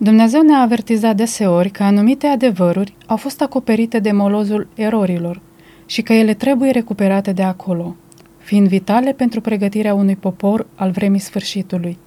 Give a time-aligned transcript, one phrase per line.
[0.00, 5.40] Dumnezeu ne-a avertizat deseori că anumite adevăruri au fost acoperite de molozul erorilor
[5.86, 7.96] și că ele trebuie recuperate de acolo,
[8.38, 11.98] fiind vitale pentru pregătirea unui popor al vremii sfârșitului.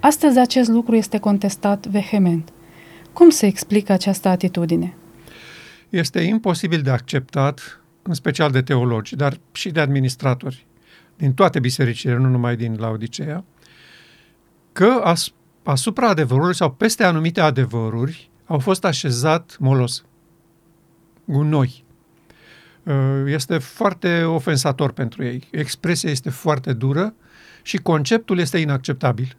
[0.00, 2.52] Astăzi acest lucru este contestat vehement.
[3.12, 4.94] Cum se explică această atitudine?
[5.88, 10.66] Este imposibil de acceptat, în special de teologi, dar și de administratori
[11.16, 13.44] din toate bisericile, nu numai din Laodicea,
[14.72, 15.32] că as,
[15.62, 20.04] asupra adevărului sau peste anumite adevăruri au fost așezat molos,
[21.24, 21.84] gunoi.
[22.82, 25.48] Uh, este foarte ofensator pentru ei.
[25.50, 27.14] Expresia este foarte dură
[27.62, 29.36] și conceptul este inacceptabil.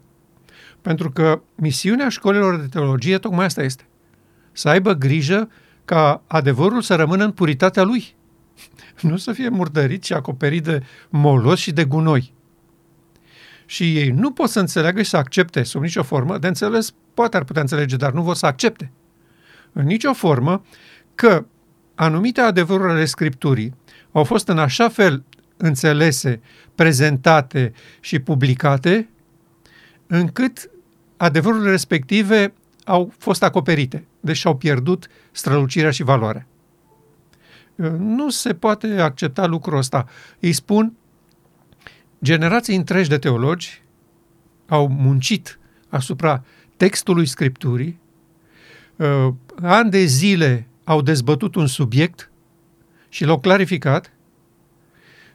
[0.80, 3.86] Pentru că misiunea școlilor de teologie tocmai asta este.
[4.52, 5.48] Să aibă grijă
[5.84, 8.14] ca adevărul să rămână în puritatea lui.
[9.00, 12.32] Nu să fie murdărit și acoperit de molos și de gunoi.
[13.72, 17.36] Și ei nu pot să înțeleagă și să accepte sub nicio formă, de înțeles poate
[17.36, 18.92] ar putea înțelege, dar nu vor să accepte
[19.72, 20.64] în nicio formă
[21.14, 21.44] că
[21.94, 23.74] anumite adevăruri ale Scripturii
[24.12, 25.24] au fost în așa fel
[25.56, 26.40] înțelese,
[26.74, 29.08] prezentate și publicate,
[30.06, 30.70] încât
[31.16, 32.52] adevărurile respective
[32.84, 36.46] au fost acoperite, deci au pierdut strălucirea și valoarea.
[37.98, 40.06] Nu se poate accepta lucrul ăsta.
[40.40, 40.96] Îi spun,
[42.22, 43.82] generații întregi de teologi
[44.68, 46.44] au muncit asupra
[46.76, 48.00] textului Scripturii,
[48.96, 49.28] uh,
[49.62, 52.30] ani de zile au dezbătut un subiect
[53.08, 54.12] și l-au clarificat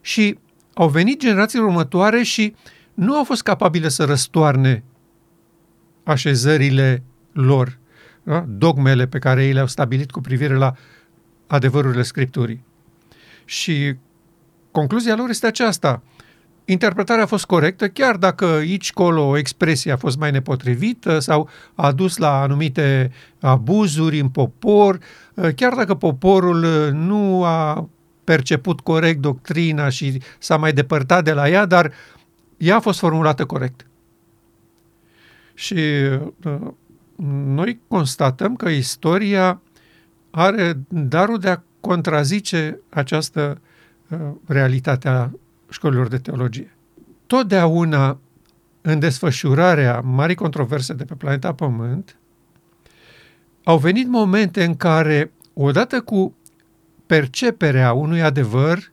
[0.02, 0.40] și
[0.74, 2.56] au venit generațiile următoare și
[2.94, 4.84] nu au fost capabile să răstoarne
[6.04, 7.78] așezările lor,
[8.24, 8.46] da?
[8.48, 10.74] dogmele pe care ei le-au stabilit cu privire la
[11.48, 12.64] adevărurile Scripturii.
[13.46, 13.96] Și
[14.72, 16.04] concluzia lor este aceasta.
[16.70, 21.50] Interpretarea a fost corectă, chiar dacă aici, colo, o expresie a fost mai nepotrivită sau
[21.76, 25.00] a dus la anumite abuzuri în popor,
[25.56, 27.90] chiar dacă poporul nu a
[28.24, 31.92] perceput corect doctrina și s-a mai depărtat de la ea, dar
[32.58, 33.88] ea a fost formulată corect.
[35.54, 35.80] Și
[36.44, 36.68] uh,
[37.46, 39.62] noi constatăm că istoria
[40.32, 43.62] are darul de a contrazice această
[44.10, 45.30] uh, realitate a
[45.70, 46.78] școlilor de teologie.
[47.28, 48.20] Totdeauna
[48.82, 52.18] în desfășurarea marii controverse de pe planeta Pământ,
[53.64, 56.36] au venit momente în care, odată cu
[57.06, 58.92] perceperea unui adevăr,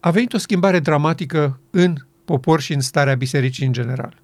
[0.00, 1.94] a venit o schimbare dramatică în
[2.24, 4.22] popor și în starea bisericii în general.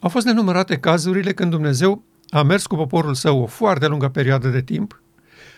[0.00, 4.48] Au fost nenumărate cazurile când Dumnezeu a mers cu poporul său o foarte lungă perioadă
[4.48, 5.02] de timp,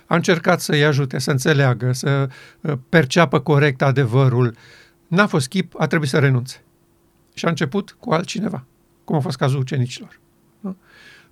[0.07, 2.29] a încercat să-i ajute, să înțeleagă, să
[2.61, 4.57] uh, perceapă corect adevărul.
[5.07, 6.65] N-a fost chip, a trebuit să renunțe.
[7.35, 8.65] Și a început cu altcineva,
[9.05, 10.21] cum a fost cazul ucenicilor.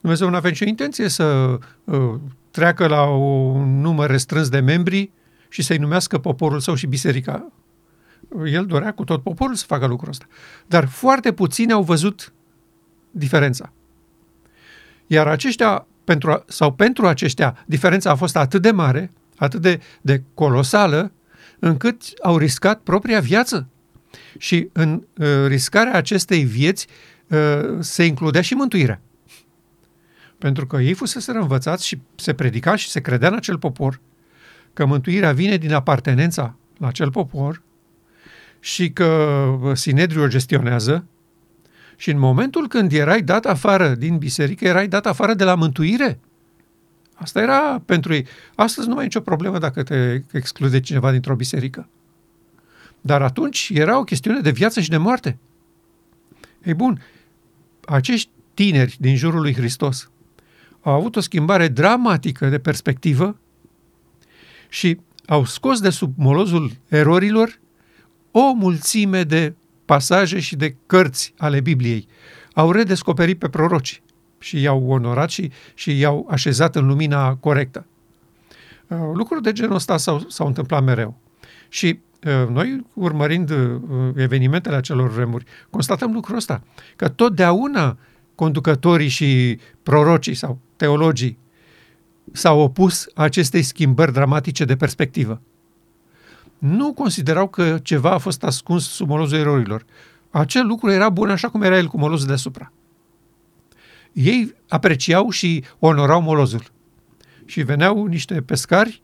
[0.00, 2.14] Dumnezeu nu avea nicio intenție să uh,
[2.50, 5.10] treacă la un număr restrâns de membri
[5.48, 7.52] și să-i numească poporul său și biserica.
[8.46, 10.26] El dorea cu tot poporul să facă lucrul ăsta.
[10.66, 12.32] Dar foarte puțini au văzut
[13.10, 13.72] diferența.
[15.06, 20.22] Iar aceștia, pentru, sau pentru aceștia, diferența a fost atât de mare, atât de, de
[20.34, 21.12] colosală,
[21.58, 23.68] încât au riscat propria viață.
[24.38, 26.86] Și în uh, riscarea acestei vieți
[27.28, 29.00] uh, se includea și mântuirea.
[30.38, 34.00] Pentru că ei fusese învățați și se predica și se credea în acel popor
[34.72, 37.62] că mântuirea vine din apartenența la acel popor
[38.60, 39.04] și că
[39.62, 41.06] uh, Sinedriul o gestionează
[41.96, 46.18] și în momentul când erai dat afară din biserică, erai dat afară de la mântuire.
[47.14, 48.26] Asta era pentru ei.
[48.54, 51.88] Astăzi nu mai e nicio problemă dacă te exclude cineva dintr-o biserică.
[53.00, 55.38] Dar atunci era o chestiune de viață și de moarte.
[56.64, 57.02] Ei bun,
[57.86, 60.10] acești tineri din jurul lui Hristos
[60.80, 63.38] au avut o schimbare dramatică de perspectivă
[64.68, 67.58] și au scos de sub molozul erorilor
[68.30, 72.08] o mulțime de pasaje și de cărți ale Bibliei.
[72.54, 74.02] Au redescoperit pe proroci
[74.38, 77.86] și i-au onorat și, și i-au așezat în lumina corectă.
[78.88, 81.16] Uh, lucruri de genul ăsta s-au, s-au întâmplat mereu.
[81.68, 83.80] Și uh, noi, urmărind uh,
[84.16, 86.62] evenimentele acelor vremuri, constatăm lucrul ăsta,
[86.96, 87.98] că totdeauna
[88.34, 91.38] conducătorii și prorocii sau teologii
[92.32, 95.40] s-au opus acestei schimbări dramatice de perspectivă
[96.64, 99.84] nu considerau că ceva a fost ascuns sub molozul erorilor.
[100.30, 102.72] Acel lucru era bun așa cum era el cu molozul deasupra.
[104.12, 106.62] Ei apreciau și onorau molozul.
[107.44, 109.02] Și veneau niște pescari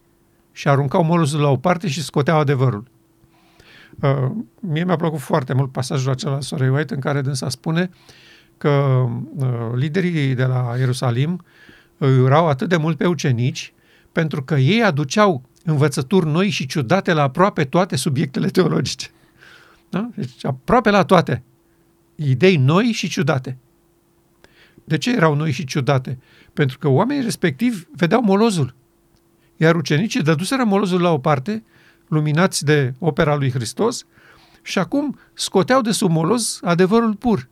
[0.53, 2.85] și aruncau molozul la o parte și scoteau adevărul.
[4.03, 4.31] Uh,
[4.61, 7.91] mie mi-a plăcut foarte mult pasajul acela Sorei White în care dânsa spune
[8.59, 9.05] că
[9.37, 11.45] uh, liderii de la Ierusalim
[11.99, 13.73] îi urau atât de mult pe ucenici
[14.13, 19.11] pentru că ei aduceau învățături noi și ciudate la aproape toate subiectele teologice.
[19.89, 20.09] Da?
[20.15, 21.43] Deci aproape la toate.
[22.15, 23.59] Idei noi și ciudate.
[24.85, 26.19] De ce erau noi și ciudate?
[26.53, 28.75] Pentru că oamenii respectivi vedeau molozul.
[29.57, 31.65] Iar ucenicii dăduseră molozul la o parte,
[32.09, 34.07] luminați de opera lui Hristos,
[34.63, 37.49] și acum scoteau de sub moloz adevărul pur.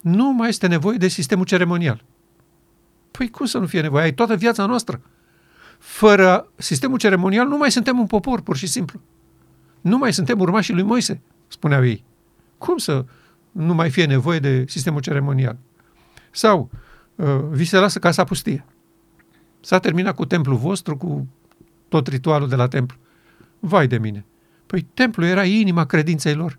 [0.00, 2.04] Nu mai este nevoie de sistemul ceremonial.
[3.10, 4.02] Păi cum să nu fie nevoie?
[4.02, 5.00] Ai toată viața noastră.
[5.84, 9.00] Fără sistemul ceremonial nu mai suntem un popor, pur și simplu.
[9.80, 12.04] Nu mai suntem urmașii lui Moise, spuneau ei.
[12.58, 13.04] Cum să
[13.52, 15.56] nu mai fie nevoie de sistemul ceremonial?
[16.30, 16.70] Sau
[17.14, 18.64] uh, vi se lasă casa pustie.
[19.60, 21.28] S-a terminat cu templul vostru, cu
[21.88, 22.96] tot ritualul de la templu.
[23.58, 24.24] Vai de mine!
[24.66, 26.58] Păi templul era inima credinței lor.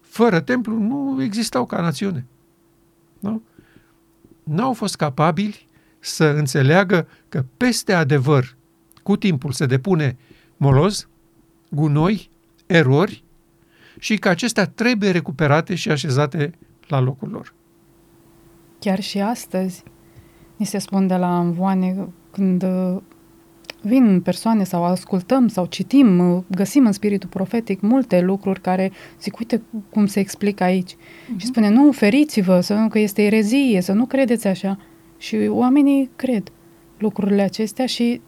[0.00, 2.26] Fără templu nu existau ca națiune.
[3.18, 3.42] Nu?
[4.42, 5.67] N-au fost capabili
[5.98, 8.56] să înțeleagă că peste adevăr,
[9.02, 10.16] cu timpul se depune
[10.56, 11.08] moloz,
[11.70, 12.30] gunoi,
[12.66, 13.24] erori
[13.98, 16.52] și că acestea trebuie recuperate și așezate
[16.86, 17.54] la locul lor.
[18.78, 19.82] Chiar și astăzi,
[20.56, 22.96] ni se spun de la învoane, când uh,
[23.82, 29.38] vin persoane sau ascultăm sau citim, uh, găsim în spiritul profetic multe lucruri care zic,
[29.38, 30.92] uite cum se explică aici.
[30.92, 31.36] Uh-huh.
[31.36, 34.78] Și spune, nu, feriți-vă, să nu, că este erezie, să nu credeți așa.
[35.18, 36.52] Și oamenii cred
[36.98, 38.20] lucrurile acestea și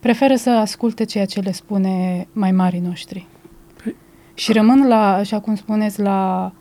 [0.00, 3.26] preferă să asculte ceea ce le spune mai mari noștri.
[3.82, 3.96] Păi...
[4.34, 6.52] Și rămân la, așa cum spuneți, la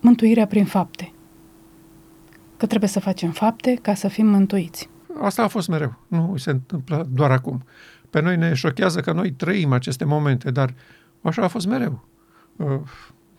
[0.00, 1.12] mântuirea prin fapte.
[2.56, 4.88] Că trebuie să facem fapte ca să fim mântuiți.
[5.20, 5.94] Asta a fost mereu.
[6.08, 7.64] Nu se întâmplă doar acum.
[8.10, 10.74] Pe noi ne șochează că noi trăim aceste momente, dar
[11.22, 12.04] așa a fost mereu.
[12.56, 12.80] Uh,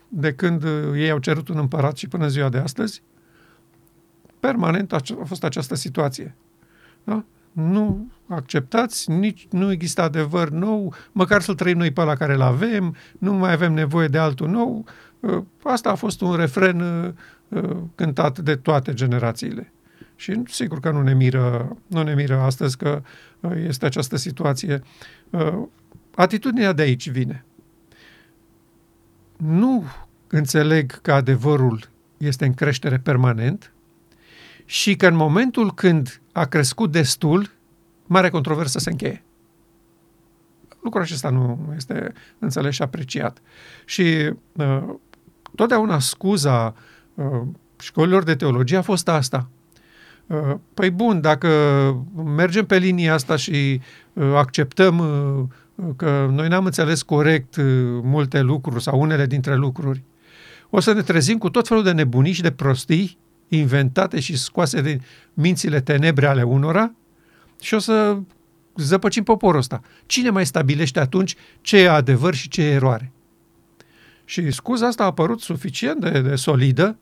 [0.07, 0.63] de când
[0.95, 3.01] ei au cerut un împărat și până ziua de astăzi,
[4.39, 6.35] permanent a fost această situație.
[7.03, 7.23] Da?
[7.51, 12.41] Nu acceptați, nici nu există adevăr nou, măcar să-l trăim noi pe la care îl
[12.41, 14.85] avem, nu mai avem nevoie de altul nou.
[15.19, 17.13] Uh, asta a fost un refren uh,
[17.47, 19.71] uh, cântat de toate generațiile.
[20.15, 23.01] Și sigur că nu ne miră, nu ne miră astăzi că
[23.67, 24.81] este această situație.
[26.15, 27.45] Atitudinea de aici vine.
[29.37, 29.83] Nu
[30.27, 33.71] înțeleg că adevărul este în creștere permanent,
[34.69, 37.49] și că în momentul când a crescut destul,
[38.05, 39.23] mare controversă se încheie.
[40.81, 43.41] Lucrul acesta nu este înțeles și apreciat.
[43.85, 44.83] Și uh,
[45.55, 46.75] totdeauna scuza
[47.13, 47.41] uh,
[47.79, 49.49] școlilor de teologie a fost asta.
[50.27, 51.49] Uh, păi bun, dacă
[52.25, 53.81] mergem pe linia asta și
[54.13, 57.65] uh, acceptăm uh, că noi n-am înțeles corect uh,
[58.03, 60.03] multe lucruri sau unele dintre lucruri,
[60.69, 63.17] o să ne trezim cu tot felul de nebunii și de prostii
[63.49, 65.01] inventate și scoase din
[65.33, 66.91] mințile tenebre ale unora
[67.61, 68.17] și o să
[68.75, 69.81] zăpăcim poporul ăsta.
[70.05, 73.11] Cine mai stabilește atunci ce e adevăr și ce e eroare?
[74.25, 76.97] Și scuza asta a apărut suficient de, de solidă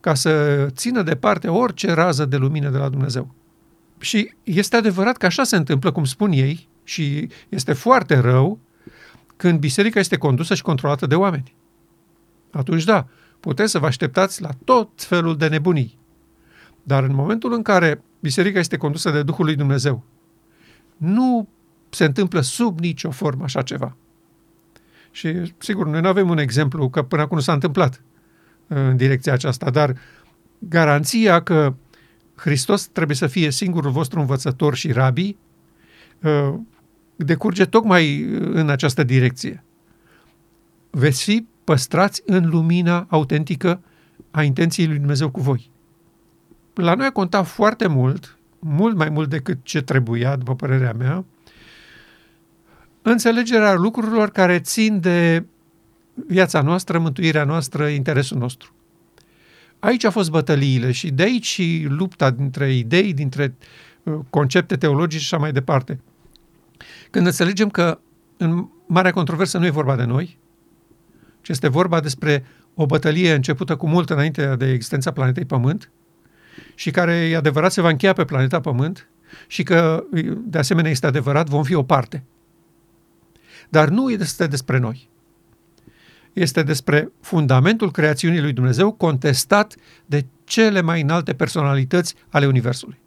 [0.00, 3.34] ca să țină departe orice rază de lumină de la Dumnezeu.
[3.98, 8.58] Și este adevărat că așa se întâmplă, cum spun ei, și este foarte rău
[9.36, 11.54] când biserica este condusă și controlată de oameni.
[12.50, 13.06] Atunci da,
[13.46, 15.98] puteți să vă așteptați la tot felul de nebunii.
[16.82, 20.04] Dar în momentul în care biserica este condusă de Duhul lui Dumnezeu,
[20.96, 21.48] nu
[21.88, 23.96] se întâmplă sub nicio formă așa ceva.
[25.10, 28.02] Și sigur, noi nu avem un exemplu că până acum nu s-a întâmplat
[28.66, 29.96] uh, în direcția aceasta, dar
[30.58, 31.74] garanția că
[32.34, 35.36] Hristos trebuie să fie singurul vostru învățător și rabi
[36.22, 36.54] uh,
[37.16, 39.64] decurge tocmai în această direcție.
[40.90, 43.80] Veți fi păstrați în lumina autentică
[44.30, 45.70] a intenției lui Dumnezeu cu voi.
[46.74, 51.24] La noi a contat foarte mult, mult mai mult decât ce trebuia, după părerea mea,
[53.02, 55.44] înțelegerea lucrurilor care țin de
[56.26, 58.74] viața noastră, mântuirea noastră, interesul nostru.
[59.78, 63.54] Aici a fost bătăliile și de aici și lupta dintre idei, dintre
[64.02, 66.00] uh, concepte teologice și așa mai departe.
[67.10, 67.98] Când înțelegem că
[68.36, 70.38] în marea controversă nu e vorba de noi,
[71.46, 75.90] ci este vorba despre o bătălie începută cu mult înainte de existența planetei Pământ
[76.74, 79.08] și care, e adevărat, se va încheia pe planeta Pământ
[79.46, 80.04] și că,
[80.44, 82.22] de asemenea, este adevărat, vom fi o parte.
[83.68, 85.08] Dar nu este despre noi.
[86.32, 89.74] Este despre fundamentul creațiunii lui Dumnezeu contestat
[90.06, 92.98] de cele mai înalte personalități ale Universului.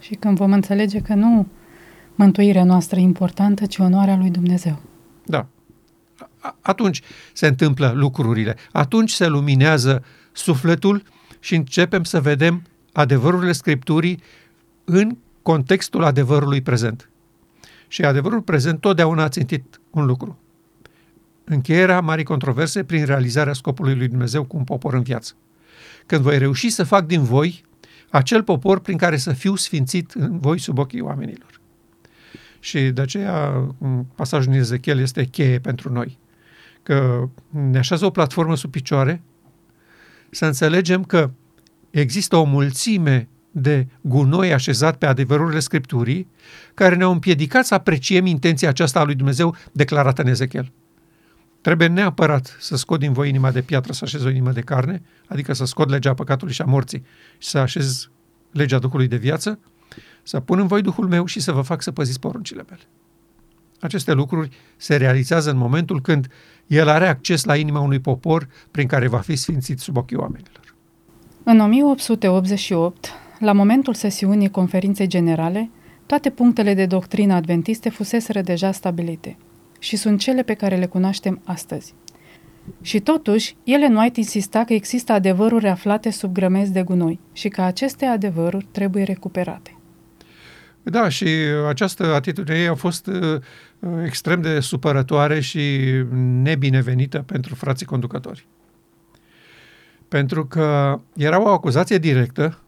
[0.00, 1.46] Și când vom înțelege că nu
[2.14, 4.82] mântuirea noastră e importantă, ci onoarea lui Dumnezeu.
[5.24, 5.46] Da
[6.60, 7.02] atunci
[7.32, 11.02] se întâmplă lucrurile, atunci se luminează sufletul
[11.40, 12.62] și începem să vedem
[12.92, 14.22] adevărurile Scripturii
[14.84, 17.10] în contextul adevărului prezent.
[17.88, 20.38] Și adevărul prezent totdeauna a țintit un lucru.
[21.44, 25.34] Încheierea marii controverse prin realizarea scopului lui Dumnezeu cu un popor în viață.
[26.06, 27.64] Când voi reuși să fac din voi
[28.10, 31.60] acel popor prin care să fiu sfințit în voi sub ochii oamenilor.
[32.60, 33.66] Și de aceea
[34.14, 36.18] pasajul din Ezechiel este cheie pentru noi.
[36.82, 39.22] Că ne așează o platformă sub picioare,
[40.30, 41.30] să înțelegem că
[41.90, 46.28] există o mulțime de gunoi așezat pe adevărurile Scripturii,
[46.74, 50.72] care ne-au împiedicat să apreciem intenția aceasta a lui Dumnezeu declarată în Ezechiel.
[51.60, 55.02] Trebuie neapărat să scot din voi inima de piatră, să așez o inimă de carne,
[55.26, 57.04] adică să scot legea păcatului și a morții
[57.38, 58.10] și să așez
[58.50, 59.58] legea Duhului de viață,
[60.22, 62.82] să pun în voi Duhul meu și să vă fac să păziți poruncile mele.
[63.80, 66.28] Aceste lucruri se realizează în momentul când
[66.68, 70.74] el are acces la inima unui popor prin care va fi sfințit sub ochii oamenilor.
[71.42, 75.70] În 1888, la momentul sesiunii conferinței generale,
[76.06, 79.36] toate punctele de doctrină adventiste fuseseră deja stabilite
[79.78, 81.94] și sunt cele pe care le cunoaștem astăzi.
[82.80, 87.62] Și totuși, ele White insista că există adevăruri aflate sub grămezi de gunoi și că
[87.62, 89.77] aceste adevăruri trebuie recuperate.
[90.90, 91.26] Da, și
[91.68, 93.40] această atitudine ei a fost uh,
[94.04, 95.80] extrem de supărătoare și
[96.42, 98.46] nebinevenită pentru frații conducători.
[100.08, 102.62] Pentru că era o acuzație directă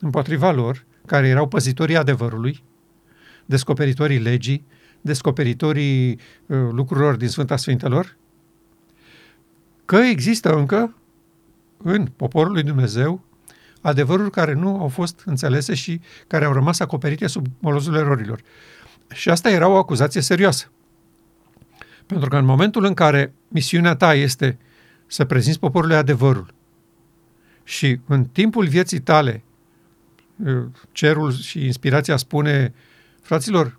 [0.00, 2.62] împotriva lor, care erau păzitorii adevărului,
[3.46, 4.66] descoperitorii legii,
[5.00, 8.16] descoperitorii uh, lucrurilor din Sfânta Sfintelor,
[9.84, 10.96] că există încă
[11.76, 13.24] în poporul lui Dumnezeu
[13.86, 18.40] adevăruri care nu au fost înțelese și care au rămas acoperite sub molozul erorilor.
[19.14, 20.70] Și asta era o acuzație serioasă.
[22.06, 24.58] Pentru că în momentul în care misiunea ta este
[25.06, 26.54] să prezinți poporului adevărul
[27.64, 29.42] și în timpul vieții tale
[30.44, 32.74] uh, cerul și inspirația spune,
[33.22, 33.78] fraților,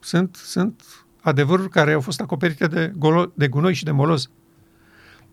[0.00, 0.82] sunt, sunt
[1.20, 4.30] adevăruri care au fost acoperite de, golo, de gunoi și de moloz.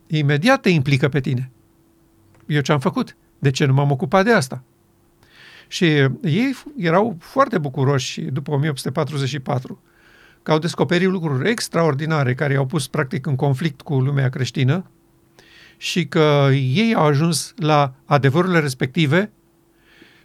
[0.07, 1.51] Imediat te implică pe tine.
[2.45, 3.15] Eu ce am făcut?
[3.39, 4.63] De ce nu m-am ocupat de asta?
[5.67, 5.85] Și
[6.21, 9.81] ei erau foarte bucuroși după 1844
[10.43, 14.89] că au descoperit lucruri extraordinare care i-au pus practic în conflict cu lumea creștină
[15.77, 19.31] și că ei au ajuns la adevărurile respective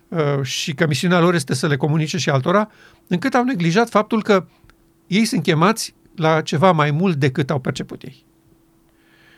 [0.09, 2.71] uh, și că misiunea lor este să le comunice și altora,
[3.07, 4.47] încât au neglijat faptul că
[5.07, 8.25] ei sunt chemați la ceva mai mult decât au perceput ei.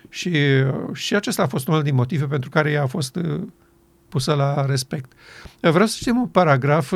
[0.08, 3.42] Și, uh, și acesta a fost unul din motive pentru care ea a fost uh,
[4.08, 5.12] pusă la respect.
[5.60, 6.92] Vreau să citim un paragraf.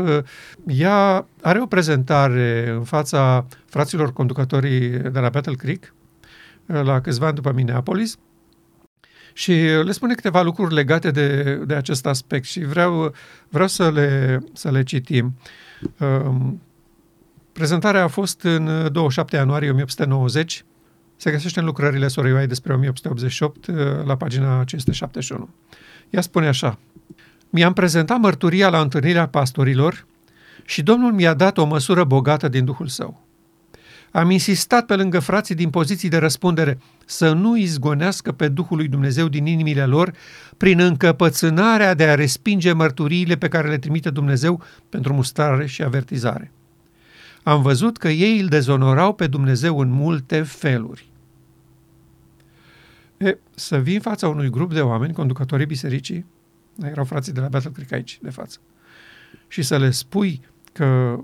[0.66, 5.94] Ea are o prezentare în fața fraților conducătorii de la Battle Creek,
[6.66, 8.18] la câțiva ani după Minneapolis,
[9.32, 9.52] și
[9.84, 13.14] le spune câteva lucruri legate de, de acest aspect și vreau,
[13.48, 15.34] vreau să, le, să le citim.
[15.98, 16.62] Um,
[17.52, 20.64] prezentarea a fost în 27 ianuarie 1890,
[21.20, 23.74] se găsește în lucrările Sorioai despre 1888 uh,
[24.04, 25.48] la pagina 571.
[26.10, 26.78] Ea spune așa,
[27.50, 30.06] Mi-am prezentat mărturia la întâlnirea pastorilor
[30.64, 33.26] și Domnul mi-a dat o măsură bogată din Duhul Său.
[34.10, 38.88] Am insistat pe lângă frații din poziții de răspundere să nu izgonească pe Duhul lui
[38.88, 40.12] Dumnezeu din inimile lor
[40.56, 46.52] prin încăpățânarea de a respinge mărturiile pe care le trimite Dumnezeu pentru mustrare și avertizare.
[47.42, 51.09] Am văzut că ei îl dezonorau pe Dumnezeu în multe feluri.
[53.20, 56.26] E, să vii în fața unui grup de oameni, conducătorii bisericii,
[56.82, 58.58] erau frații de la Battle Creek aici, de față,
[59.48, 60.40] și să le spui
[60.72, 61.18] că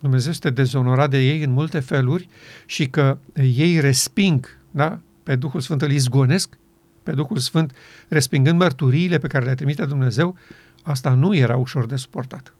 [0.00, 2.28] Dumnezeu este dezonorat de ei în multe feluri
[2.66, 5.00] și că ei resping da?
[5.22, 6.58] pe Duhul Sfânt, îl izgonesc
[7.02, 7.74] pe Duhul Sfânt,
[8.08, 10.36] respingând mărturiile pe care le trimite Dumnezeu,
[10.82, 12.54] asta nu era ușor de suportat.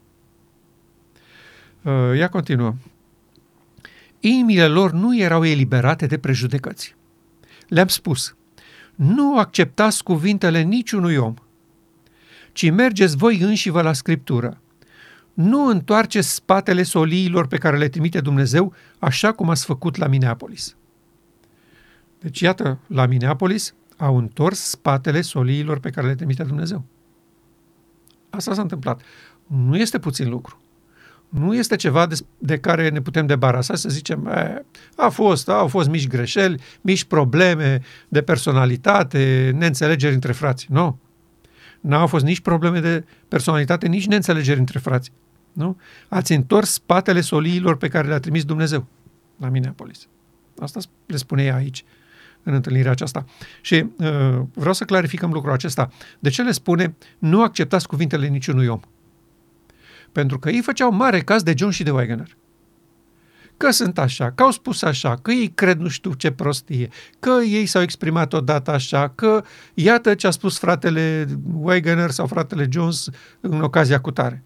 [1.81, 2.75] Uh, ea continuă.
[4.19, 6.95] Inimile lor nu erau eliberate de prejudecăți.
[7.67, 8.35] Le-am spus,
[8.95, 11.33] nu acceptați cuvintele niciunui om,
[12.51, 14.59] ci mergeți voi înși vă la Scriptură
[15.35, 20.75] nu întoarceți spatele soliilor pe care le trimite Dumnezeu, așa cum ați făcut la Minneapolis.
[22.19, 26.83] Deci, iată, la Minneapolis au întors spatele soliilor pe care le trimite Dumnezeu.
[28.29, 29.01] Asta s-a întâmplat.
[29.47, 30.59] Nu este puțin lucru.
[31.29, 34.65] Nu este ceva de, de care ne putem debarasa să zicem, e,
[34.95, 40.67] a fost, au fost mici greșeli, mici probleme de personalitate, neînțelegeri între frați.
[40.69, 40.99] Nu.
[41.79, 45.11] N-au fost nici probleme de personalitate, nici neînțelegeri între frați.
[45.53, 45.77] Nu?
[46.07, 48.87] Ați întors spatele soliilor pe care le-a trimis Dumnezeu
[49.39, 50.07] la Minneapolis.
[50.59, 51.83] Asta le spune ea aici,
[52.43, 53.25] în întâlnirea aceasta.
[53.61, 55.89] Și uh, vreau să clarificăm lucrul acesta.
[56.19, 58.79] De ce le spune nu acceptați cuvintele niciunui om?
[60.15, 62.37] Pentru că ei făceau mare caz de John și de Wegener
[63.57, 67.29] că sunt așa, că au spus așa, că ei cred nu știu ce prostie, că
[67.47, 69.43] ei s-au exprimat odată așa, că
[69.73, 74.43] iată ce a spus fratele Wegener sau fratele Jones în ocazia cu tare.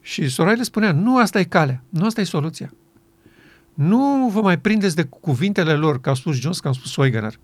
[0.00, 2.72] Și Soraile spunea, nu asta e calea, nu asta e soluția.
[3.74, 7.38] Nu vă mai prindeți de cuvintele lor, că au spus Jones, că au spus Wegener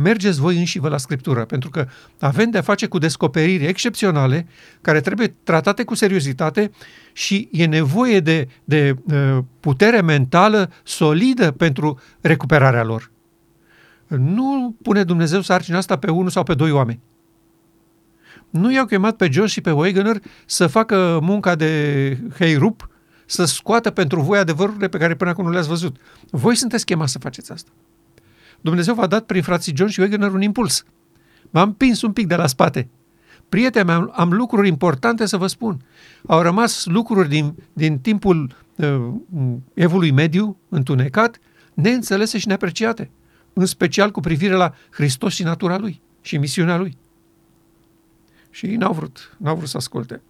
[0.00, 1.86] mergeți voi înși vă la Scriptură, pentru că
[2.18, 4.46] avem de-a face cu descoperiri excepționale
[4.80, 6.70] care trebuie tratate cu seriozitate
[7.12, 13.10] și e nevoie de, de uh, putere mentală solidă pentru recuperarea lor.
[14.06, 17.00] Nu pune Dumnezeu sarcina asta pe unul sau pe doi oameni.
[18.50, 22.88] Nu i-au chemat pe Josh și pe Wegener să facă munca de heirup,
[23.26, 25.96] să scoată pentru voi adevărurile pe care până acum nu le-ați văzut.
[26.30, 27.70] Voi sunteți chemați să faceți asta.
[28.60, 30.84] Dumnezeu v-a dat prin frații John și Wegener un impuls.
[31.50, 32.88] M-am pins un pic de la spate.
[33.48, 35.84] Prieteni, am, am lucruri importante să vă spun.
[36.26, 39.10] Au rămas lucruri din, din timpul uh,
[39.74, 41.38] evului mediu, întunecat,
[41.74, 43.10] neînțelese și neapreciate,
[43.52, 46.96] în special cu privire la Hristos și natura Lui și misiunea Lui.
[48.50, 50.22] Și ei n-au vrut, n-au vrut să asculte.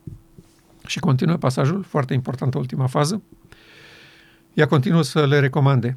[0.86, 3.22] Și continuă pasajul, foarte importantă ultima fază.
[4.54, 5.96] Ea continuă să le recomande.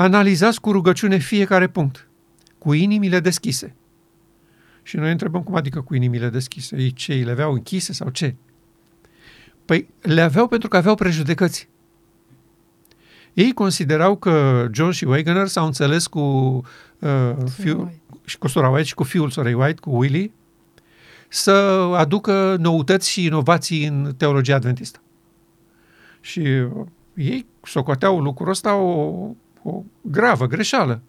[0.00, 2.08] Analizați cu rugăciune fiecare punct,
[2.58, 3.74] cu inimile deschise.
[4.82, 6.76] Și noi întrebăm cum adică cu inimile deschise?
[6.76, 8.34] Ei ce, le aveau închise sau ce?
[9.64, 11.68] Păi le aveau pentru că aveau prejudecăți.
[13.32, 16.20] Ei considerau că John și Wagoner s-au înțeles cu,
[16.98, 17.92] uh, fiul,
[18.24, 20.30] și cu sora White și cu fiul sorei White, cu Willie,
[21.28, 21.50] să
[21.96, 25.00] aducă noutăți și inovații în teologia adventistă.
[26.20, 26.42] Și
[27.14, 29.28] ei socoteau lucrul ăsta o
[29.62, 31.02] o gravă greșeală.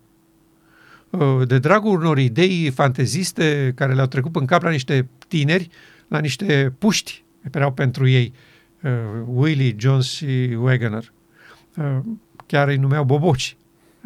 [1.09, 5.69] Uh, de dragul unor idei fanteziste care le-au trecut în cap la niște tineri,
[6.07, 8.33] la niște puști care erau pentru ei,
[8.83, 8.91] uh,
[9.25, 11.11] Willie, Jones și Wagoner.
[11.77, 11.97] Uh,
[12.45, 13.57] chiar îi numeau boboci.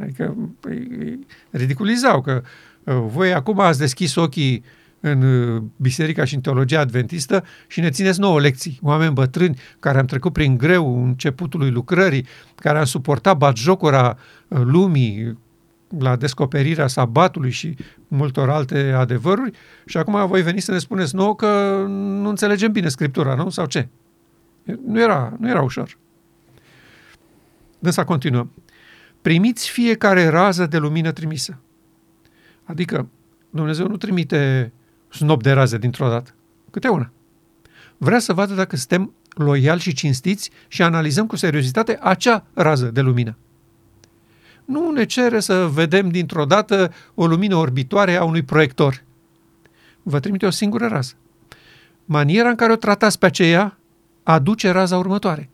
[0.01, 2.43] Adică îi ridiculizau că
[2.85, 4.63] voi acum ați deschis ochii
[5.05, 8.79] în biserica și în teologia adventistă și ne țineți nouă lecții.
[8.81, 15.37] Oameni bătrâni care am trecut prin greu începutului lucrării, care am suportat batjocura uh, lumii
[15.97, 17.75] la descoperirea sabatului și
[18.07, 19.51] multor alte adevăruri
[19.85, 23.49] și acum voi veni să ne spuneți nouă că nu înțelegem bine Scriptura, nu?
[23.49, 23.87] Sau ce?
[24.85, 25.97] Nu era, nu era ușor.
[27.79, 28.47] Dânsa continuă.
[29.21, 31.59] Primiți fiecare rază de lumină trimisă.
[32.63, 33.07] Adică
[33.49, 34.71] Dumnezeu nu trimite
[35.13, 36.31] snop de raze dintr-o dată.
[36.71, 37.11] Câte una.
[37.97, 43.01] Vrea să vadă dacă suntem loiali și cinstiți și analizăm cu seriozitate acea rază de
[43.01, 43.37] lumină.
[44.65, 49.03] Nu ne cere să vedem dintr-o dată o lumină orbitoare a unui proiector.
[50.03, 51.13] Vă trimite o singură rază.
[52.05, 53.77] Maniera în care o tratați pe aceea
[54.23, 55.49] aduce raza următoare.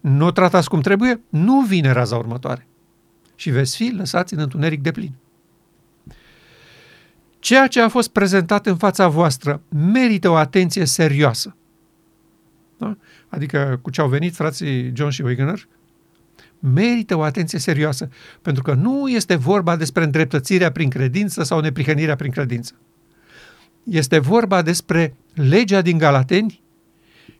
[0.00, 2.66] Nu o tratați cum trebuie, nu vine raza următoare.
[3.34, 5.12] Și veți fi lăsați în întuneric de plin.
[7.40, 11.56] Ceea ce a fost prezentat în fața voastră merită o atenție serioasă.
[12.78, 12.96] Da?
[13.28, 15.68] Adică cu ce au venit frații John și Wegener,
[16.58, 18.08] merită o atenție serioasă,
[18.42, 22.74] pentru că nu este vorba despre îndreptățirea prin credință sau neprihănirea prin credință.
[23.84, 26.62] Este vorba despre legea din Galateni,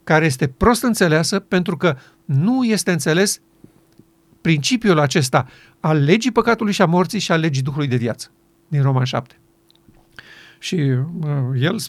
[0.05, 3.41] care este prost înțeleasă pentru că nu este înțeles
[4.41, 5.49] principiul acesta
[5.81, 8.31] al legii păcatului și a morții și al legii Duhului de viață
[8.69, 9.40] din Roman 7.
[10.61, 11.81] Și uh, el,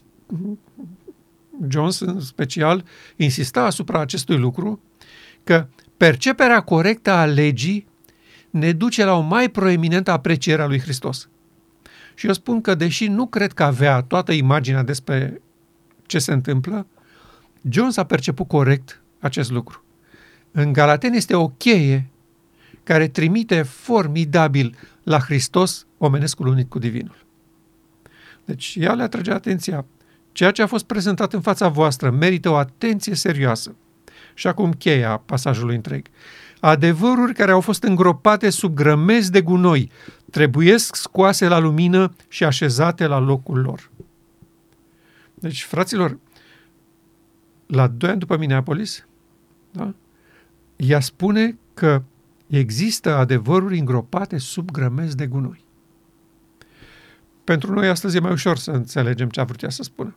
[1.67, 4.81] Jones în special, insista asupra acestui lucru,
[5.43, 7.87] că perceperea corectă a legii
[8.49, 11.29] ne duce la o mai proeminentă apreciere a lui Hristos.
[12.15, 15.41] Și eu spun că, deși nu cred că avea toată imaginea despre
[16.05, 16.87] ce se întâmplă,
[17.69, 19.83] Jones a perceput corect acest lucru.
[20.51, 22.09] În Galaten este o cheie
[22.83, 27.25] care trimite formidabil la Hristos omenescul unit cu divinul.
[28.51, 29.85] Deci ea le atrage atenția.
[30.31, 33.75] Ceea ce a fost prezentat în fața voastră merită o atenție serioasă.
[34.33, 36.05] Și acum cheia pasajului întreg.
[36.59, 39.91] Adevăruri care au fost îngropate sub grămezi de gunoi
[40.31, 43.89] trebuiesc scoase la lumină și așezate la locul lor.
[45.33, 46.17] Deci, fraților,
[47.65, 49.05] la doi ani după Minneapolis,
[49.71, 49.93] da,
[50.75, 52.01] ea spune că
[52.47, 55.69] există adevăruri îngropate sub grămezi de gunoi.
[57.43, 60.15] Pentru noi astăzi e mai ușor să înțelegem ce a vrut ea să spună.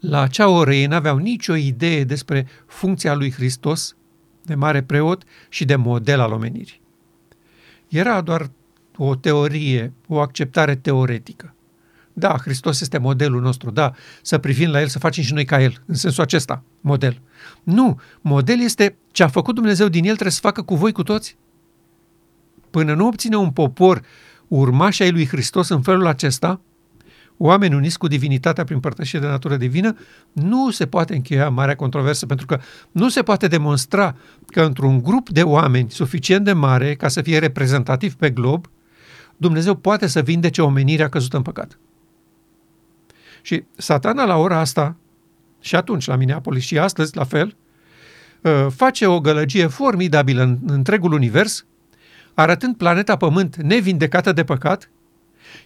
[0.00, 3.96] La acea oră ei n-aveau nicio idee despre funcția lui Hristos
[4.42, 6.80] de mare preot și de model al omenirii.
[7.88, 8.50] era doar
[8.96, 11.54] o teorie, o acceptare teoretică.
[12.12, 15.62] Da, Hristos este modelul nostru, da, să privim la El, să facem și noi ca
[15.62, 17.20] El, în sensul acesta, model.
[17.62, 21.02] Nu, model este ce a făcut Dumnezeu din El, trebuie să facă cu voi cu
[21.02, 21.36] toți.
[22.70, 24.02] Până nu obține un popor
[24.48, 26.60] urmașii ai lui Hristos în felul acesta,
[27.36, 29.96] oameni uniți cu divinitatea prin părtășie de natură divină,
[30.32, 32.60] nu se poate încheia marea controversă, pentru că
[32.92, 37.38] nu se poate demonstra că într-un grup de oameni suficient de mare ca să fie
[37.38, 38.66] reprezentativ pe glob,
[39.36, 41.78] Dumnezeu poate să vindece omenirea căzută în păcat.
[43.42, 44.96] Și satana la ora asta,
[45.60, 47.56] și atunci la Minneapolis și astăzi la fel,
[48.44, 51.66] ă, face o gălăgie formidabilă în întregul univers,
[52.36, 54.90] arătând planeta Pământ nevindecată de păcat,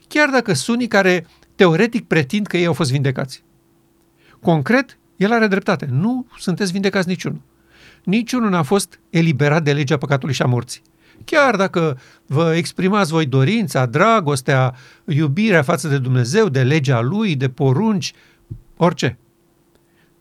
[0.08, 3.42] chiar dacă sunt unii care teoretic pretind că ei au fost vindecați.
[4.40, 5.88] Concret, el are dreptate.
[5.90, 7.40] Nu sunteți vindecați niciunul.
[8.04, 10.82] Niciunul n-a fost eliberat de legea păcatului și a morții.
[11.24, 17.48] Chiar dacă vă exprimați voi dorința, dragostea, iubirea față de Dumnezeu, de legea Lui, de
[17.48, 18.12] porunci,
[18.76, 19.18] orice.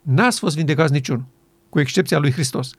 [0.01, 1.25] N-ați fost vindecați niciunul,
[1.69, 2.71] cu excepția lui Hristos.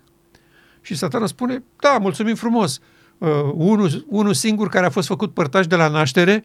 [0.80, 2.80] Și satana spune, da, mulțumim frumos,
[3.20, 6.44] uh, unul, unul singur care a fost făcut părtaș de la naștere,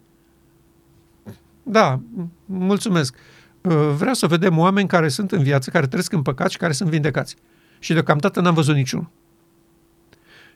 [1.63, 1.99] da,
[2.45, 3.15] mulțumesc.
[3.61, 6.73] Uh, vreau să vedem oameni care sunt în viață, care trăiesc în păcat și care
[6.73, 7.35] sunt vindecați.
[7.79, 9.09] Și deocamdată n-am văzut niciunul.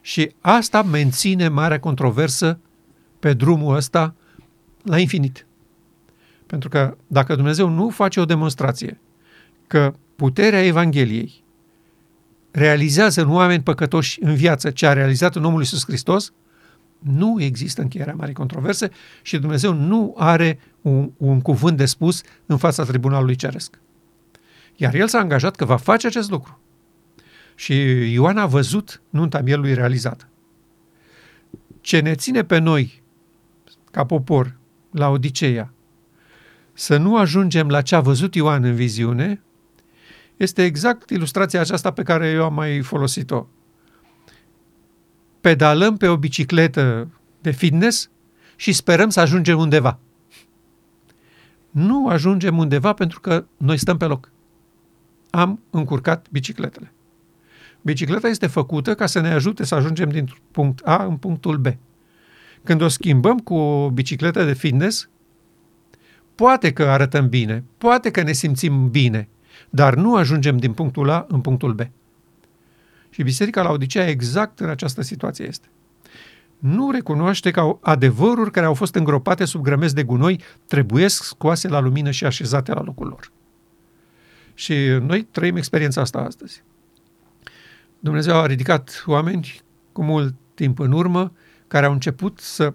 [0.02, 2.60] Și asta menține marea controversă
[3.20, 4.16] pe drumul ăsta
[4.84, 5.46] la infinit.
[6.46, 9.00] Pentru că dacă Dumnezeu nu face o demonstrație
[9.68, 11.44] că puterea Evangheliei
[12.52, 16.34] realizează în oameni păcătoși în viață ce a realizat în omul Iisus Hristos,
[17.00, 18.90] nu există încheierea marii controverse
[19.22, 23.80] și Dumnezeu nu are un, un cuvânt de spus în fața tribunalului ceresc.
[24.76, 26.60] Iar el s-a angajat că va face acest lucru.
[27.56, 27.74] Și
[28.14, 30.28] Ioan a văzut nunta mielului realizată.
[31.82, 33.02] Ce ne ține pe noi,
[33.92, 34.58] ca popor,
[34.92, 35.74] la Odiseea,
[36.74, 39.42] să nu ajungem la ce a văzut Ioan în viziune,
[40.40, 43.46] este exact ilustrația aceasta pe care eu am mai folosit-o.
[45.42, 48.10] Pedalăm pe o bicicletă de fitness
[48.56, 50.00] și sperăm să ajungem undeva.
[51.70, 54.32] Nu ajungem undeva pentru că noi stăm pe loc.
[55.30, 56.94] Am încurcat bicicletele.
[57.82, 61.68] Bicicleta este făcută ca să ne ajute să ajungem din punct A în punctul B.
[62.64, 65.10] Când o schimbăm cu o bicicletă de fitness,
[66.36, 69.28] poate că arătăm bine, poate că ne simțim bine,
[69.70, 71.82] dar nu ajungem din punctul A în punctul B.
[73.10, 75.68] Și Biserica la Odisea exact în această situație este.
[76.58, 81.80] Nu recunoaște că adevăruri care au fost îngropate sub grămezi de gunoi trebuiesc scoase la
[81.80, 83.32] lumină și așezate la locul lor.
[84.54, 86.64] Și noi trăim experiența asta astăzi.
[88.00, 91.32] Dumnezeu a ridicat oameni cu mult timp în urmă
[91.68, 92.74] care au început să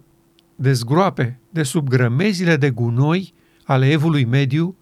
[0.54, 4.76] dezgroape de sub grămezile de gunoi ale evului mediu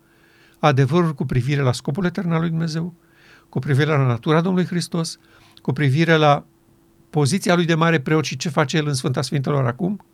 [0.64, 2.94] adevărul cu privire la scopul etern al lui Dumnezeu,
[3.48, 5.18] cu privire la natura Domnului Hristos,
[5.62, 6.44] cu privire la
[7.10, 10.04] poziția lui de mare preot și ce face el în Sfânta Sfintelor acum,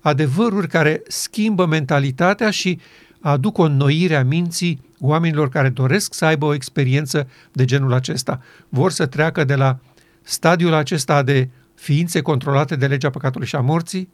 [0.00, 2.78] adevăruri care schimbă mentalitatea și
[3.20, 8.40] aduc o înnoire a minții oamenilor care doresc să aibă o experiență de genul acesta.
[8.68, 9.78] Vor să treacă de la
[10.22, 14.08] stadiul acesta de ființe controlate de legea păcatului și a morții,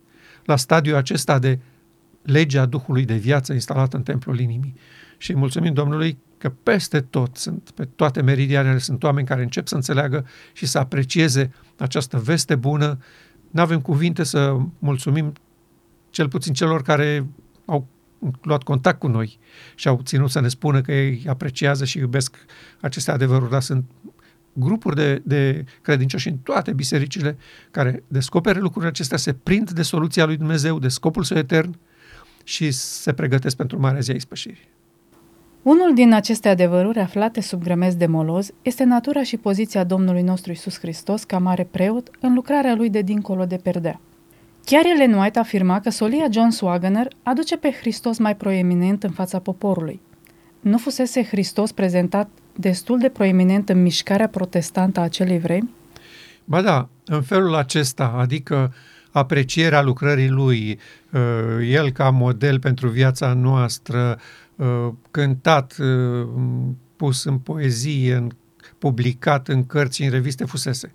[0.45, 1.59] la stadiul acesta de
[2.23, 4.75] legea Duhului de viață instalată în templul inimii.
[5.19, 9.75] Și mulțumim Domnului că peste tot sunt, pe toate meridianele sunt oameni care încep să
[9.75, 12.99] înțeleagă și să aprecieze această veste bună.
[13.51, 15.33] Nu avem cuvinte să mulțumim
[16.11, 17.27] cel puțin celor care
[17.65, 17.87] au
[18.43, 19.39] luat contact cu noi
[19.75, 22.37] și au ținut să ne spună că ei apreciază și iubesc
[22.81, 23.85] aceste adevăruri, dar sunt
[24.53, 27.37] grupuri de, de credincioși în toate bisericile
[27.71, 31.79] care descoperă lucrurile acestea, se prind de soluția lui Dumnezeu, de scopul său etern
[32.45, 34.69] și se pregătesc pentru marea zi a ispășirii.
[35.67, 40.53] Unul din aceste adevăruri aflate sub grămezi de moloz este natura și poziția Domnului nostru
[40.53, 44.01] Isus Hristos ca mare preot în lucrarea lui de dincolo de perdea.
[44.65, 49.39] Chiar Ellen White afirma că solia John Swagner aduce pe Hristos mai proeminent în fața
[49.39, 50.01] poporului.
[50.61, 55.71] Nu fusese Hristos prezentat destul de proeminent în mișcarea protestantă a acelei vremi?
[56.45, 58.75] Ba da, în felul acesta, adică
[59.11, 60.79] aprecierea lucrării lui,
[61.13, 61.21] uh,
[61.71, 64.46] el ca model pentru viața noastră, uh,
[65.11, 66.29] cântat, uh,
[66.97, 68.27] pus în poezie,
[68.79, 70.95] publicat în cărți, în reviste, fusese.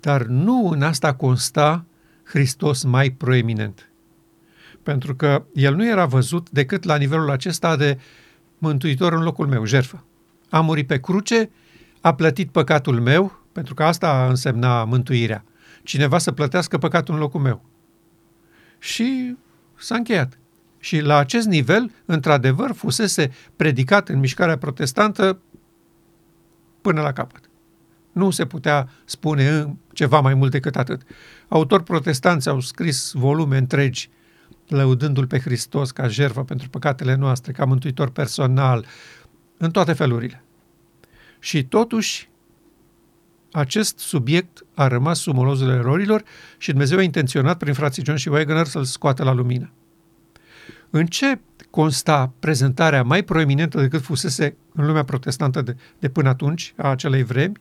[0.00, 1.84] Dar nu în asta consta
[2.22, 3.90] Hristos mai proeminent.
[4.82, 7.98] Pentru că el nu era văzut decât la nivelul acesta de
[8.58, 10.04] mântuitor în locul meu, jerfă.
[10.50, 11.50] A murit pe cruce,
[12.00, 15.44] a plătit păcatul meu, pentru că asta însemna mântuirea.
[15.82, 17.64] cineva să plătească păcatul în locul meu.
[18.78, 19.36] Și
[19.74, 20.37] s-a încheiat.
[20.78, 25.40] Și la acest nivel, într-adevăr, fusese predicat în mișcarea protestantă
[26.80, 27.50] până la capăt.
[28.12, 31.02] Nu se putea spune ceva mai mult decât atât.
[31.48, 34.10] Autori protestanți au scris volume întregi
[34.68, 38.86] lăudându-L pe Hristos ca jertfă pentru păcatele noastre, ca mântuitor personal,
[39.56, 40.44] în toate felurile.
[41.38, 42.30] Și totuși,
[43.52, 46.22] acest subiect a rămas sub molozul erorilor
[46.58, 49.72] și Dumnezeu a intenționat prin frații John și Wagner să-l scoată la lumină.
[50.90, 56.74] În ce consta prezentarea mai proeminentă decât fusese în lumea protestantă de, de până atunci,
[56.76, 57.56] a acelei vremi?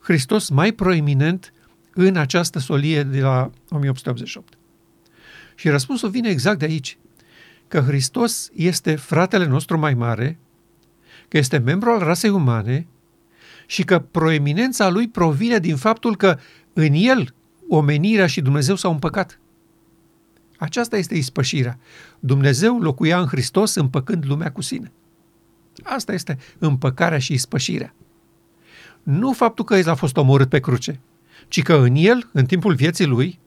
[0.00, 1.52] Hristos mai proeminent
[1.94, 4.58] în această solie de la 1888.
[5.54, 6.98] Și răspunsul vine exact de aici,
[7.68, 10.38] că Hristos este fratele nostru mai mare,
[11.28, 12.86] că este membru al rasei umane
[13.66, 16.38] și că proeminența lui provine din faptul că
[16.72, 17.34] în el
[17.68, 19.38] omenirea și Dumnezeu s-au împăcat.
[20.58, 21.78] Aceasta este ispășirea.
[22.20, 24.92] Dumnezeu locuia în Hristos împăcând lumea cu sine.
[25.82, 27.94] Asta este împăcarea și ispășirea.
[29.02, 31.00] Nu faptul că el a fost omorât pe cruce,
[31.48, 33.38] ci că în el, în timpul vieții lui,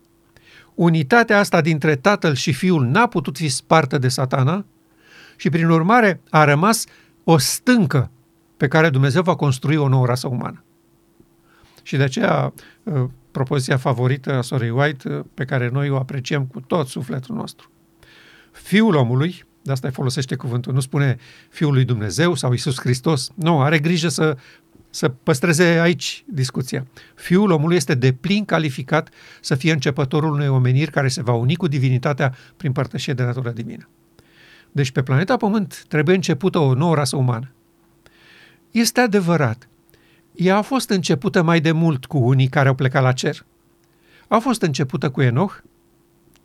[0.75, 4.65] unitatea asta dintre tatăl și fiul n-a putut fi spartă de satana
[5.35, 6.85] și prin urmare a rămas
[7.23, 8.11] o stâncă
[8.57, 10.63] pe care Dumnezeu va construi o nouă rasă umană.
[11.83, 16.45] Și de aceea uh, propoziția favorită a Sorei White, uh, pe care noi o apreciem
[16.45, 17.71] cu tot sufletul nostru.
[18.51, 21.17] Fiul omului, de asta îi folosește cuvântul, nu spune
[21.49, 24.37] Fiul lui Dumnezeu sau Isus Hristos, nu, are grijă să
[24.89, 26.87] să păstreze aici discuția.
[27.15, 29.09] Fiul omului este de plin calificat
[29.41, 33.51] să fie începătorul unei omeniri care se va uni cu divinitatea prin părtășie de natură
[33.51, 33.89] divină.
[34.71, 37.51] Deci pe planeta Pământ trebuie începută o nouă rasă umană.
[38.71, 39.69] Este adevărat.
[40.39, 43.45] Ea a fost începută mai de mult cu unii care au plecat la cer.
[44.27, 45.63] A fost începută cu Enoch,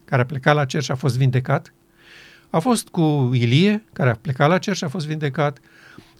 [0.05, 1.73] care a plecat la cer și a fost vindecat.
[2.51, 5.59] A fost cu Ilie, care a plecat la cer și a fost vindecat.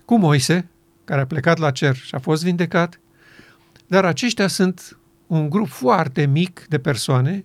[0.05, 0.69] Cu Moise,
[1.05, 3.01] care a plecat la cer și a fost vindecat,
[3.87, 7.45] dar aceștia sunt un grup foarte mic de persoane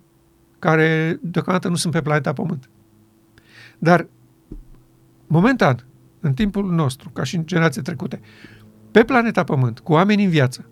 [0.59, 2.69] care deocamdată nu sunt pe planeta Pământ.
[3.77, 4.07] Dar,
[5.27, 5.85] momentan,
[6.19, 8.19] în timpul nostru, ca și în generații trecute,
[8.91, 10.65] pe planeta Pământ, cu oameni în viață,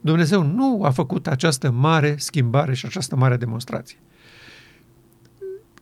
[0.00, 3.98] Dumnezeu nu a făcut această mare schimbare și această mare demonstrație.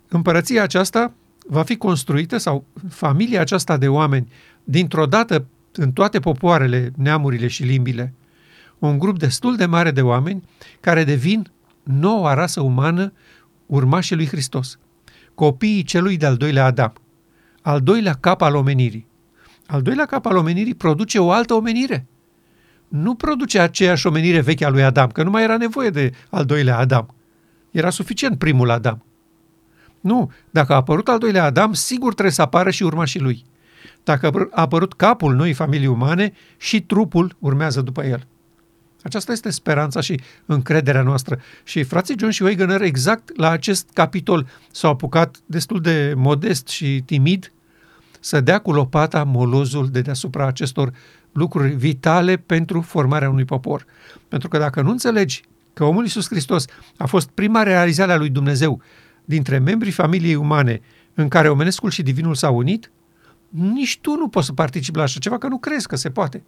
[0.08, 1.12] Împărăția aceasta
[1.46, 4.32] va fi construită sau familia aceasta de oameni
[4.64, 8.14] dintr-o dată în toate popoarele, neamurile și limbile,
[8.78, 10.42] un grup destul de mare de oameni
[10.80, 11.50] care devin
[11.82, 13.12] noua rasă umană
[13.66, 14.78] urmașii lui Hristos,
[15.34, 16.92] copiii celui de-al doilea Adam,
[17.62, 19.06] al doilea cap al omenirii.
[19.66, 22.06] Al doilea cap al omenirii produce o altă omenire.
[22.88, 26.44] Nu produce aceeași omenire veche a lui Adam, că nu mai era nevoie de al
[26.44, 27.14] doilea Adam.
[27.70, 29.04] Era suficient primul Adam.
[30.00, 33.44] Nu, dacă a apărut al doilea Adam, sigur trebuie să apară și urmașii lui.
[34.04, 38.26] Dacă a apărut capul noi familii umane, și trupul urmează după el.
[39.02, 41.40] Aceasta este speranța și încrederea noastră.
[41.64, 47.02] Și frații John și Wegener exact la acest capitol s-au apucat destul de modest și
[47.04, 47.52] timid
[48.26, 50.92] să dea cu lopata molozul de deasupra acestor
[51.32, 53.86] lucruri vitale pentru formarea unui popor.
[54.28, 56.64] Pentru că dacă nu înțelegi că omul Iisus Hristos
[56.96, 58.82] a fost prima realizare a lui Dumnezeu
[59.24, 60.80] dintre membrii familiei umane
[61.14, 62.90] în care omenescul și divinul s-au unit,
[63.48, 66.44] nici tu nu poți să participi la așa ceva, că nu crezi că se poate.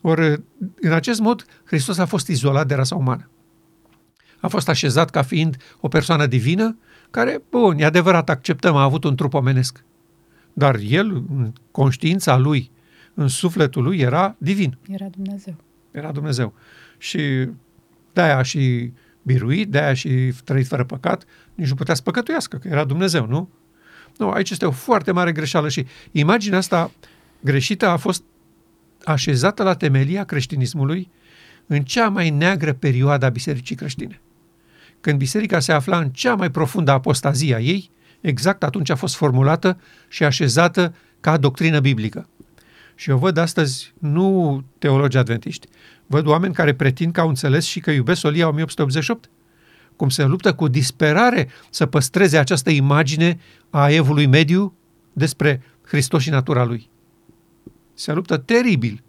[0.00, 0.42] Ori,
[0.80, 3.30] în acest mod, Hristos a fost izolat de rasa umană.
[4.40, 6.78] A fost așezat ca fiind o persoană divină,
[7.10, 9.84] care, bun, e adevărat, acceptăm, a avut un trup omenesc.
[10.52, 12.70] Dar el, în conștiința lui,
[13.14, 14.78] în sufletul lui, era divin.
[14.88, 15.54] Era Dumnezeu.
[15.90, 16.54] Era Dumnezeu.
[16.98, 17.48] Și
[18.12, 22.84] de-aia și biruit, de-aia și trăit fără păcat, nici nu putea să păcătuiască, că era
[22.84, 23.48] Dumnezeu, nu?
[24.16, 26.90] Nu, aici este o foarte mare greșeală și imaginea asta
[27.40, 28.22] greșită a fost
[29.04, 31.10] așezată la temelia creștinismului
[31.66, 34.20] în cea mai neagră perioadă a bisericii creștine.
[35.00, 37.90] Când biserica se afla în cea mai profundă apostazie a ei,
[38.22, 42.28] exact atunci a fost formulată și așezată ca doctrină biblică.
[42.94, 45.66] Și eu văd astăzi nu teologi adventiști,
[46.06, 49.30] văd oameni care pretind că au înțeles și că iubesc solia 1888,
[49.96, 53.38] cum se luptă cu disperare să păstreze această imagine
[53.70, 54.74] a evului mediu
[55.12, 56.90] despre Hristos și natura lui.
[57.94, 59.02] Se luptă teribil.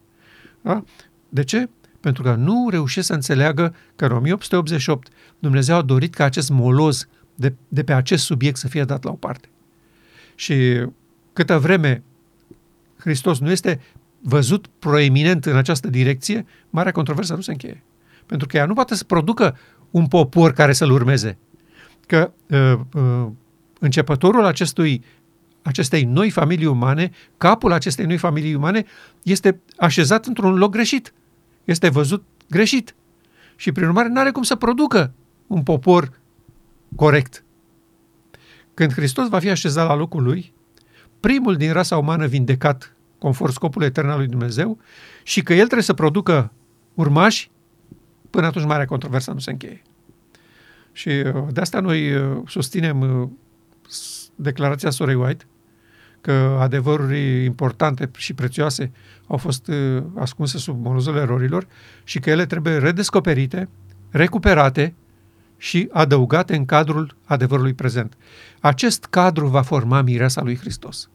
[0.62, 0.84] Da?
[1.30, 1.69] De ce?
[1.99, 5.08] Pentru că nu reușesc să înțeleagă că în 1888
[5.39, 7.08] Dumnezeu a dorit ca acest moloz
[7.43, 9.49] de, de pe acest subiect să fie dat la o parte.
[10.36, 10.86] Și
[11.34, 12.03] câtă vreme
[12.97, 13.82] Hristos nu este
[14.21, 17.84] văzut proeminent în această direcție, marea controversă nu se încheie.
[18.25, 19.58] pentru că ea nu poate să producă
[19.91, 21.38] un popor care să-l urmeze.
[22.08, 23.27] Că uh, uh,
[23.79, 25.03] începătorul acestui,
[25.62, 28.86] acestei noi familii umane, capul acestei noi familii umane,
[29.23, 31.13] este așezat într-un loc greșit.
[31.63, 32.95] Este văzut greșit.
[33.56, 35.13] Și prin urmare nu are cum să producă
[35.47, 36.12] un popor
[36.95, 37.43] corect.
[38.73, 40.53] Când Hristos va fi așezat la locul lui,
[41.19, 44.77] primul din rasa umană vindecat conform scopului etern al lui Dumnezeu
[45.23, 46.51] și că el trebuie să producă
[46.93, 47.51] urmași,
[48.29, 49.82] până atunci marea controversă nu se încheie.
[50.91, 53.29] Și uh, de asta noi uh, susținem uh,
[54.36, 55.45] declarația Sorei White,
[56.21, 58.91] că adevăruri importante și prețioase
[59.27, 59.71] au fost
[60.15, 61.67] ascunse sub molozul erorilor
[62.03, 63.69] și că ele trebuie redescoperite,
[64.10, 64.93] recuperate
[65.63, 68.17] și adăugate în cadrul adevărului prezent.
[68.60, 71.10] Acest cadru va forma mireasa lui Hristos.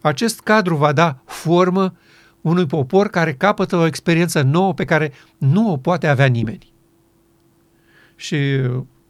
[0.00, 1.96] Acest cadru va da formă
[2.40, 6.72] unui popor care capătă o experiență nouă pe care nu o poate avea nimeni.
[8.16, 8.36] Și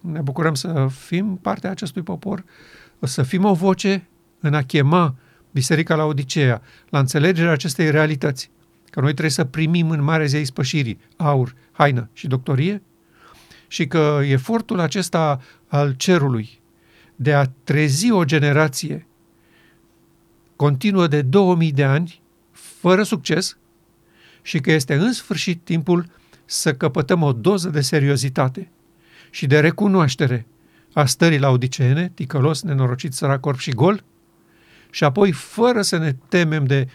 [0.00, 2.44] ne bucurăm să fim partea acestui popor,
[3.00, 4.08] să fim o voce
[4.40, 5.14] în a chema
[5.50, 8.50] Biserica la Odiseea, la înțelegerea acestei realități,
[8.90, 12.82] că noi trebuie să primim în mare zei spășirii aur, haină și doctorie
[13.68, 16.60] și că efortul acesta al cerului
[17.16, 19.06] de a trezi o generație
[20.56, 22.20] continuă de 2000 de ani,
[22.52, 23.56] fără succes,
[24.42, 26.06] și că este în sfârșit timpul
[26.44, 28.70] să căpătăm o doză de seriozitate
[29.30, 30.46] și de recunoaștere
[30.92, 34.04] a stării la odiceene, ticălos, nenorocit, sărac, corp și gol,
[34.90, 36.88] și apoi, fără să ne temem de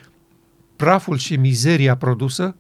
[0.75, 2.55] praful și mizeria produsă,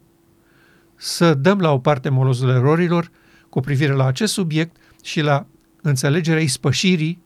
[0.95, 3.11] să dăm la o parte molozul erorilor
[3.53, 5.45] cu privire la acest subiect și la
[5.81, 7.21] înțelegerea ispășirii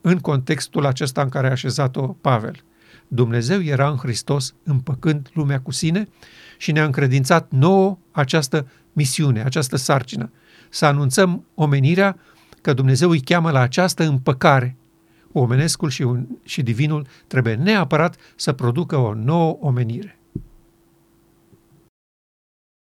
[0.00, 2.64] în contextul acesta în care a așezat-o Pavel.
[3.08, 6.08] Dumnezeu era în Hristos împăcând lumea cu sine
[6.58, 10.32] și ne-a încredințat nouă această misiune, această sarcină,
[10.70, 12.18] să anunțăm omenirea
[12.60, 14.76] că Dumnezeu îi cheamă la această împăcare.
[15.32, 20.18] Omenescul și, un, și divinul trebuie neapărat să producă o nouă omenire.